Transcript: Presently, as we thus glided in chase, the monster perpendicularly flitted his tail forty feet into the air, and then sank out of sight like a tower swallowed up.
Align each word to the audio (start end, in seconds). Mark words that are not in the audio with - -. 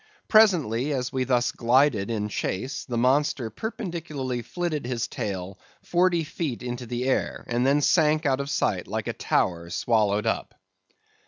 Presently, 0.27 0.93
as 0.93 1.13
we 1.13 1.25
thus 1.25 1.51
glided 1.51 2.09
in 2.09 2.27
chase, 2.27 2.85
the 2.85 2.97
monster 2.97 3.51
perpendicularly 3.51 4.41
flitted 4.41 4.83
his 4.87 5.07
tail 5.07 5.59
forty 5.83 6.23
feet 6.23 6.63
into 6.63 6.87
the 6.87 7.03
air, 7.07 7.43
and 7.45 7.67
then 7.67 7.81
sank 7.81 8.25
out 8.25 8.39
of 8.39 8.49
sight 8.49 8.87
like 8.87 9.05
a 9.05 9.13
tower 9.13 9.69
swallowed 9.69 10.25
up. 10.25 10.55